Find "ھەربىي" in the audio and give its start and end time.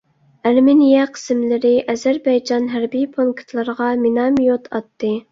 2.75-3.05